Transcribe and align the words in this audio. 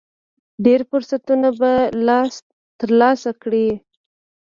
ډېر 0.65 0.81
فرصتونه 0.89 1.49
به 1.59 1.71
ترلاسه 2.79 3.31
کړئ. 3.41 3.67